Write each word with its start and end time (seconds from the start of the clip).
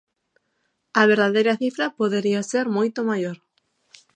A 0.99 1.01
verdadeira 1.11 1.59
cifra 1.61 1.95
podería 1.99 2.41
ser 2.51 2.65
moito 2.77 2.99
maior. 3.09 3.37